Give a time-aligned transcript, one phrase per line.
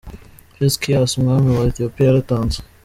[0.59, 2.59] Hezqeyas, umwami wa Ethiopia yaratanze.